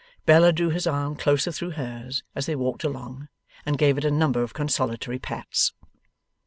Bella 0.25 0.51
drew 0.51 0.71
his 0.71 0.87
arm 0.87 1.15
closer 1.15 1.51
through 1.51 1.73
hers 1.77 2.23
as 2.33 2.47
they 2.47 2.55
walked 2.55 2.83
along, 2.83 3.27
and 3.67 3.77
gave 3.77 3.99
it 3.99 4.03
a 4.03 4.09
number 4.09 4.41
of 4.41 4.51
consolatory 4.51 5.19
pats. 5.19 5.73